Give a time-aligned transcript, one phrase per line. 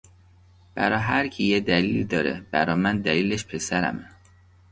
[0.75, 4.07] برا هرکی یه دلیلی داره برا من دلیلش پسرمه